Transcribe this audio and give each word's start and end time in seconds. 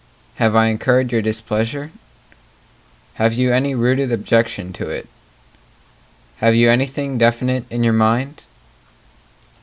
Have 0.37 0.55
I 0.55 0.65
incurred 0.69 1.11
your 1.11 1.21
displeasure? 1.21 1.91
Have 3.21 3.33
you 3.35 3.53
any 3.53 3.75
rooted 3.75 4.11
objection 4.11 4.73
to 4.73 4.89
it? 4.89 5.07
Have 6.37 6.55
you 6.55 6.71
anything 6.71 7.19
definite 7.19 7.65
in 7.69 7.83
your 7.83 7.93
mind? 7.93 8.41